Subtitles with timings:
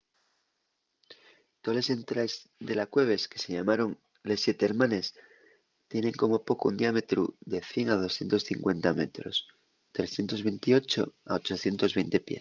[1.65, 2.33] toles entraes
[2.67, 3.89] de la cueves que se llamaron
[4.29, 5.05] les siete hermanes”
[5.91, 9.35] tienen como poco un diámetru de 100 a 250 metros
[9.93, 12.29] 328 a 820 pies